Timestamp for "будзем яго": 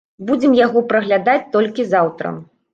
0.29-0.83